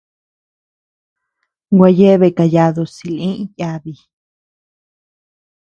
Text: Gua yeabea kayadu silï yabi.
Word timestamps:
Gua 1.77 1.89
yeabea 1.97 2.35
kayadu 2.37 2.83
silï 2.95 3.29
yabi. 3.59 3.93